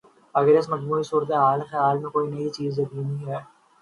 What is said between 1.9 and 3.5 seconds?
میں کوئی چیز یقینی ہے۔